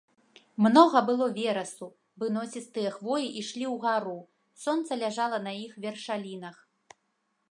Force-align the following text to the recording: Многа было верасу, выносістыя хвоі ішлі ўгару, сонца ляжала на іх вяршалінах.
Многа 0.65 1.01
было 1.09 1.25
верасу, 1.35 1.89
выносістыя 2.23 2.89
хвоі 2.95 3.27
ішлі 3.41 3.65
ўгару, 3.75 4.17
сонца 4.63 4.91
ляжала 5.05 5.37
на 5.49 5.53
іх 5.67 5.79
вяршалінах. 5.87 6.57